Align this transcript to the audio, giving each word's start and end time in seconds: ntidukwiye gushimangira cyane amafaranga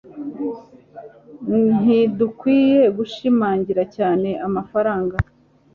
ntidukwiye 1.81 2.79
gushimangira 2.97 3.83
cyane 3.95 4.29
amafaranga 4.47 5.15